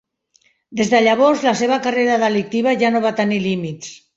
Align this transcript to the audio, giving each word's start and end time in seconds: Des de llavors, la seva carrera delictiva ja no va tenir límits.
Des 0.79 0.89
de 0.93 1.01
llavors, 1.07 1.45
la 1.49 1.53
seva 1.61 1.79
carrera 1.89 2.17
delictiva 2.27 2.77
ja 2.85 2.95
no 2.97 3.07
va 3.07 3.15
tenir 3.21 3.43
límits. 3.49 3.97